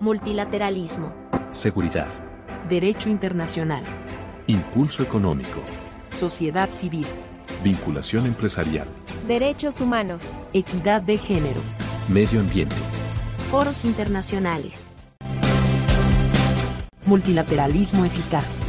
[0.00, 1.12] Multilateralismo.
[1.50, 2.06] Seguridad.
[2.68, 3.82] Derecho internacional.
[4.46, 5.60] Impulso económico.
[6.10, 7.08] Sociedad civil.
[7.64, 8.86] Vinculación empresarial.
[9.26, 10.22] Derechos humanos.
[10.52, 11.60] Equidad de género.
[12.08, 12.76] Medio ambiente.
[13.50, 14.92] Foros internacionales.
[17.04, 18.60] Multilateralismo eficaz.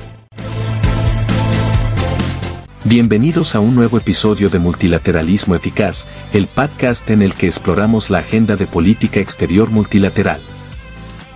[2.86, 8.18] Bienvenidos a un nuevo episodio de Multilateralismo Eficaz, el podcast en el que exploramos la
[8.18, 10.42] agenda de política exterior multilateral.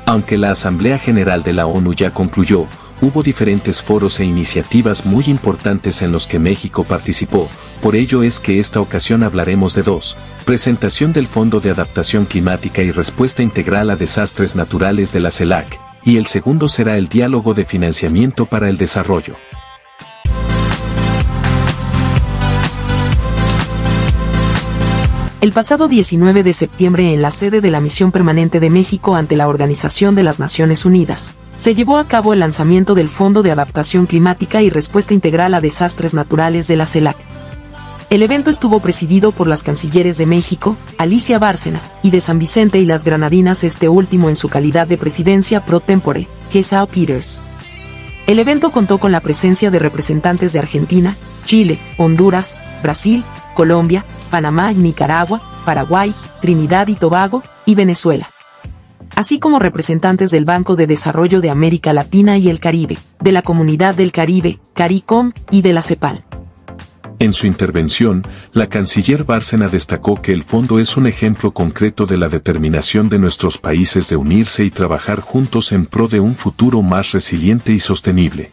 [0.06, 2.68] Aunque la Asamblea General de la ONU ya concluyó,
[3.02, 7.50] hubo diferentes foros e iniciativas muy importantes en los que México participó,
[7.82, 12.82] por ello es que esta ocasión hablaremos de dos, presentación del Fondo de Adaptación Climática
[12.82, 17.54] y Respuesta Integral a Desastres Naturales de la CELAC, y el segundo será el Diálogo
[17.54, 19.36] de Financiamiento para el Desarrollo.
[25.44, 29.36] El pasado 19 de septiembre en la sede de la Misión Permanente de México ante
[29.36, 33.52] la Organización de las Naciones Unidas, se llevó a cabo el lanzamiento del Fondo de
[33.52, 37.18] Adaptación Climática y Respuesta Integral a Desastres Naturales de la CELAC.
[38.10, 42.80] El evento estuvo presidido por las cancilleres de México, Alicia Bárcena, y de San Vicente
[42.80, 47.42] y las Granadinas, este último en su calidad de presidencia pro tempore, Gesao Peters.
[48.28, 54.74] El evento contó con la presencia de representantes de Argentina, Chile, Honduras, Brasil, Colombia, Panamá,
[54.74, 58.32] Nicaragua, Paraguay, Trinidad y Tobago, y Venezuela.
[59.16, 63.44] Así como representantes del Banco de Desarrollo de América Latina y el Caribe, de la
[63.44, 66.24] Comunidad del Caribe, CARICOM, y de la CEPAL.
[67.20, 68.24] En su intervención,
[68.54, 73.20] la canciller Bárcena destacó que el fondo es un ejemplo concreto de la determinación de
[73.20, 77.78] nuestros países de unirse y trabajar juntos en pro de un futuro más resiliente y
[77.78, 78.52] sostenible.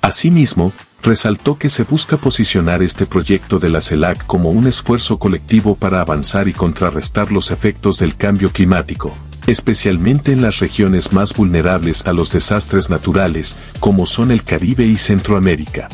[0.00, 0.72] Asimismo,
[1.02, 6.00] resaltó que se busca posicionar este proyecto de la CELAC como un esfuerzo colectivo para
[6.00, 9.14] avanzar y contrarrestar los efectos del cambio climático,
[9.46, 14.96] especialmente en las regiones más vulnerables a los desastres naturales, como son el Caribe y
[14.96, 15.88] Centroamérica.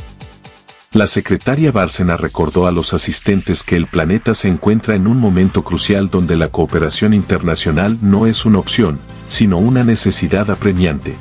[0.92, 5.64] La secretaria Bárcena recordó a los asistentes que el planeta se encuentra en un momento
[5.64, 11.16] crucial donde la cooperación internacional no es una opción, sino una necesidad apremiante.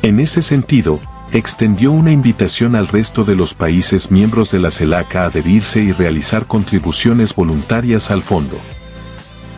[0.00, 0.98] En ese sentido,
[1.32, 5.92] extendió una invitación al resto de los países miembros de la CELAC a adherirse y
[5.92, 8.58] realizar contribuciones voluntarias al fondo.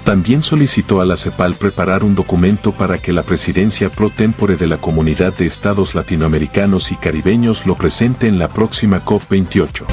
[0.04, 4.66] También solicitó a la CEPAL preparar un documento para que la presidencia pro tempore de
[4.66, 9.86] la Comunidad de Estados Latinoamericanos y Caribeños lo presente en la próxima COP28.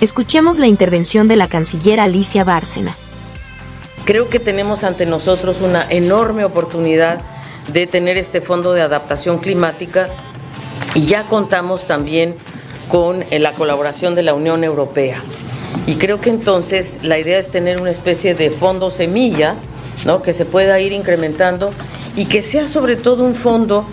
[0.00, 2.96] Escuchemos la intervención de la canciller Alicia Bárcena.
[4.08, 7.20] Creo que tenemos ante nosotros una enorme oportunidad
[7.70, 10.08] de tener este fondo de adaptación climática
[10.94, 12.34] y ya contamos también
[12.90, 15.18] con eh, la colaboración de la Unión Europea.
[15.86, 19.56] Y creo que entonces la idea es tener una especie de fondo semilla,
[20.06, 20.22] ¿no?
[20.22, 21.70] que se pueda ir incrementando
[22.16, 23.84] y que sea sobre todo un fondo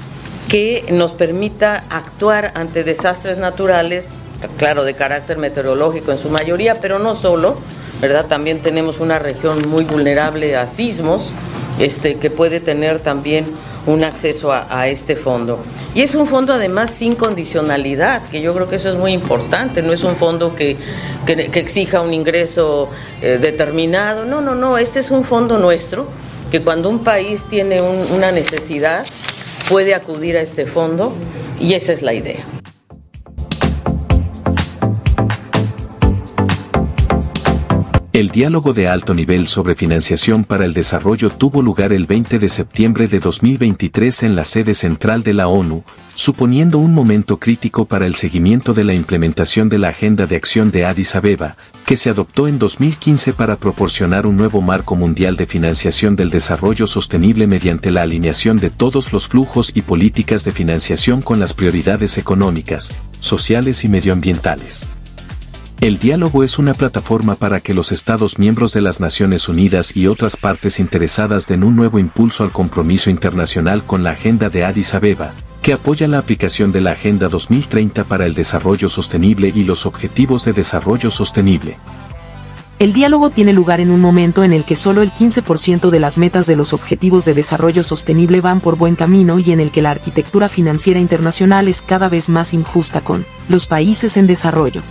[0.47, 4.11] que nos permita actuar ante desastres naturales,
[4.57, 7.57] claro, de carácter meteorológico en su mayoría, pero no solo,
[8.01, 8.25] ¿verdad?
[8.27, 11.31] También tenemos una región muy vulnerable a sismos,
[11.79, 13.45] este, que puede tener también
[13.85, 15.59] un acceso a, este fondo.
[15.93, 19.81] Y es un fondo además sin condicionalidad, que yo creo que eso es muy importante,
[19.81, 20.75] no es un fondo que,
[21.27, 22.87] exija un ingreso
[23.21, 26.07] eh, determinado, no, no, no, este es un fondo nuestro,
[26.51, 29.05] que cuando un país tiene una necesidad
[29.69, 31.13] puede acudir a este fondo
[31.59, 32.41] y esa es la idea.
[38.15, 42.47] El diálogo de alto nivel sobre financiación para el desarrollo tuvo lugar el 20 de
[42.47, 45.83] septiembre de 2023 en la sede central de la ONU,
[46.13, 50.71] suponiendo un momento crítico para el seguimiento de la implementación de la Agenda de Acción
[50.71, 55.45] de Addis Abeba, que se adoptó en 2015 para proporcionar un nuevo marco mundial de
[55.45, 61.21] financiación del desarrollo sostenible mediante la alineación de todos los flujos y políticas de financiación
[61.21, 64.87] con las prioridades económicas, sociales y medioambientales.
[65.85, 70.07] El diálogo es una plataforma para que los Estados miembros de las Naciones Unidas y
[70.07, 74.95] otras partes interesadas den un nuevo impulso al compromiso internacional con la Agenda de Addis
[74.95, 79.85] Abeba, que apoya la aplicación de la Agenda 2030 para el Desarrollo Sostenible y los
[79.85, 81.77] Objetivos de Desarrollo Sostenible.
[82.79, 86.17] El diálogo tiene lugar en un momento en el que solo el 15% de las
[86.17, 89.83] metas de los Objetivos de Desarrollo Sostenible van por buen camino y en el que
[89.83, 94.81] la arquitectura financiera internacional es cada vez más injusta con los países en desarrollo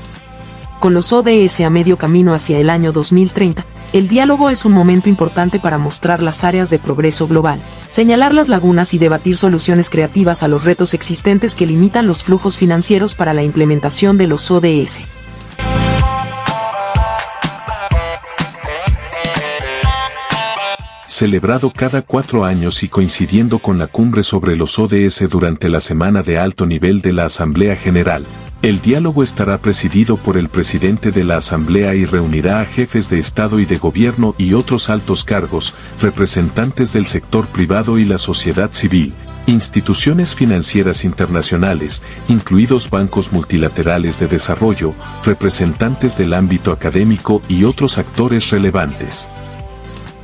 [0.84, 3.64] con los ODS a medio camino hacia el año 2030,
[3.94, 8.48] el diálogo es un momento importante para mostrar las áreas de progreso global, señalar las
[8.50, 13.32] lagunas y debatir soluciones creativas a los retos existentes que limitan los flujos financieros para
[13.32, 15.00] la implementación de los ODS.
[21.06, 26.22] Celebrado cada cuatro años y coincidiendo con la cumbre sobre los ODS durante la semana
[26.22, 28.26] de alto nivel de la Asamblea General,
[28.64, 33.18] el diálogo estará presidido por el presidente de la Asamblea y reunirá a jefes de
[33.18, 38.72] Estado y de Gobierno y otros altos cargos, representantes del sector privado y la sociedad
[38.72, 39.12] civil,
[39.46, 44.94] instituciones financieras internacionales, incluidos bancos multilaterales de desarrollo,
[45.26, 49.28] representantes del ámbito académico y otros actores relevantes.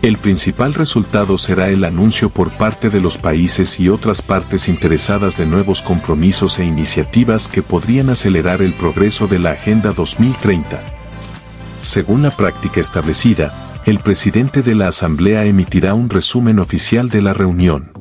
[0.02, 5.36] El principal resultado será el anuncio por parte de los países y otras partes interesadas
[5.36, 10.82] de nuevos compromisos e iniciativas que podrían acelerar el progreso de la Agenda 2030.
[11.82, 17.34] Según la práctica establecida, el presidente de la Asamblea emitirá un resumen oficial de la
[17.34, 17.92] reunión.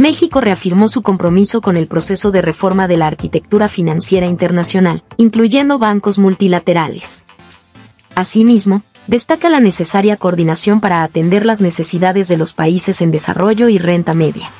[0.00, 5.78] México reafirmó su compromiso con el proceso de reforma de la arquitectura financiera internacional, incluyendo
[5.78, 7.26] bancos multilaterales.
[8.14, 13.76] Asimismo, destaca la necesaria coordinación para atender las necesidades de los países en desarrollo y
[13.76, 14.50] renta media.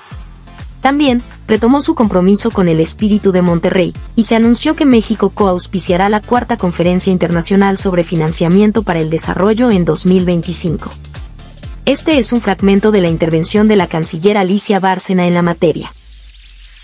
[0.83, 6.11] También, retomó su compromiso con el espíritu de Monterrey, y se anunció que México coauspiciará
[6.11, 10.91] la cuarta conferencia internacional sobre financiamiento para el desarrollo en 2025.
[11.91, 15.93] Este es un fragmento de la intervención de la canciller Alicia Bárcena en la materia.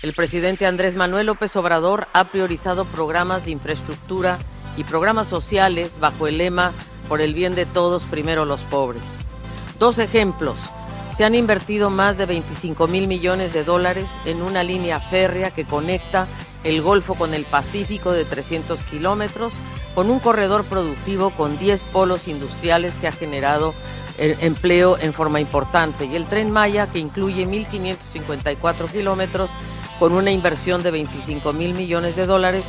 [0.01, 4.37] El presidente Andrés Manuel López Obrador ha priorizado programas de infraestructura
[4.75, 6.73] y programas sociales bajo el lema
[7.07, 9.01] Por el bien de todos, primero los pobres.
[9.79, 10.57] Dos ejemplos.
[11.15, 15.63] Se han invertido más de 25 mil millones de dólares en una línea férrea que
[15.63, 16.27] conecta
[16.65, 19.53] el Golfo con el Pacífico de 300 kilómetros,
[19.95, 23.73] con un corredor productivo con 10 polos industriales que ha generado
[24.17, 26.05] empleo en forma importante.
[26.05, 29.49] Y el tren Maya, que incluye 1.554 kilómetros
[29.99, 32.65] con una inversión de 25 mil millones de dólares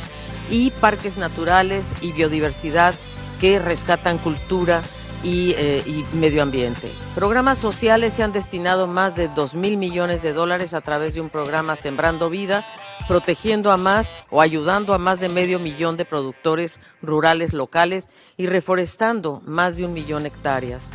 [0.49, 2.95] y parques naturales y biodiversidad
[3.39, 4.81] que rescatan cultura
[5.23, 6.91] y, eh, medio ambiente.
[7.13, 11.21] Programas sociales se han destinado más de 2 mil millones de dólares a través de
[11.21, 12.63] un programa Sembrando Vida,
[13.07, 18.47] protegiendo a más o ayudando a más de medio millón de productores rurales locales y
[18.47, 20.89] reforestando más de un millón de hectáreas.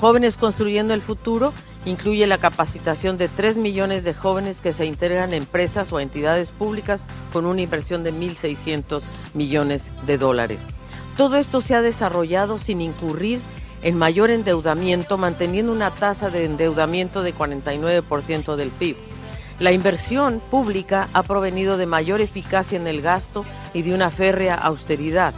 [0.00, 1.52] Jóvenes Construyendo el Futuro
[1.84, 6.50] incluye la capacitación de 3 millones de jóvenes que se integran en empresas o entidades
[6.52, 9.02] públicas con una inversión de 1.600
[9.34, 10.60] millones de dólares.
[11.16, 13.40] Todo esto se ha desarrollado sin incurrir
[13.82, 18.96] en mayor endeudamiento, manteniendo una tasa de endeudamiento de 49% del PIB.
[19.58, 24.54] La inversión pública ha provenido de mayor eficacia en el gasto y de una férrea
[24.54, 25.34] austeridad.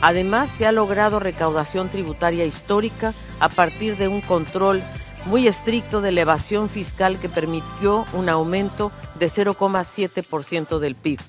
[0.00, 4.82] Además, se ha logrado recaudación tributaria histórica a partir de un control
[5.26, 11.20] muy estricto de elevación fiscal que permitió un aumento de 0,7% del PIB.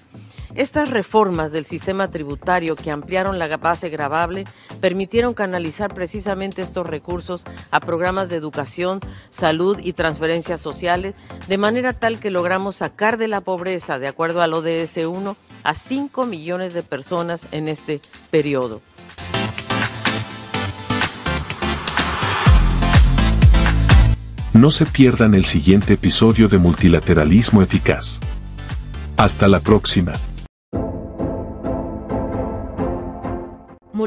[0.59, 4.43] Estas reformas del sistema tributario que ampliaron la base gravable
[4.81, 11.15] permitieron canalizar precisamente estos recursos a programas de educación, salud y transferencias sociales,
[11.47, 15.73] de manera tal que logramos sacar de la pobreza, de acuerdo al ODS 1, a
[15.73, 18.81] 5 millones de personas en este periodo.
[24.51, 28.19] No se pierdan el siguiente episodio de Multilateralismo Eficaz.
[29.15, 30.11] Hasta la próxima.